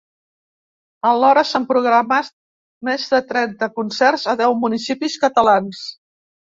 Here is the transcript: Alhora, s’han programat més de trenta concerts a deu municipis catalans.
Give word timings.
Alhora, 1.09 1.43
s’han 1.49 1.67
programat 1.73 2.33
més 2.89 3.07
de 3.15 3.23
trenta 3.35 3.71
concerts 3.79 4.29
a 4.35 4.37
deu 4.45 4.61
municipis 4.67 5.25
catalans. 5.29 5.89